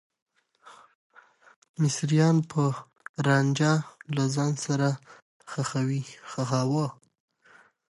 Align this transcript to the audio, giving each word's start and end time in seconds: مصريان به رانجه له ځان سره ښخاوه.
مصريان 1.81 2.35
به 2.49 2.65
رانجه 3.27 3.71
له 4.15 4.23
ځان 4.35 4.53
سره 4.65 4.89
ښخاوه. 6.31 6.87